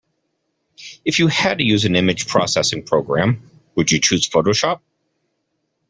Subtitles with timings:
[1.05, 4.79] If you had to use an image processing program, would you choose Photoshop?